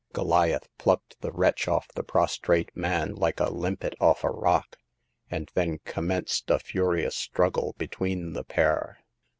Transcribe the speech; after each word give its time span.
Goliath 0.13 0.67
plucked 0.79 1.21
the 1.21 1.31
wretch 1.31 1.67
off 1.67 1.87
the 1.89 2.01
prostrate 2.01 2.75
man 2.75 3.13
like 3.13 3.39
a 3.39 3.51
limpet 3.51 3.93
off 3.99 4.23
a 4.23 4.31
rock; 4.31 4.77
and 5.29 5.51
then 5.53 5.77
com 5.85 6.07
menced 6.07 6.49
a 6.49 6.57
furious 6.57 7.15
struggle 7.15 7.75
between 7.77 8.33
the 8.33 8.43
pair. 8.43 8.97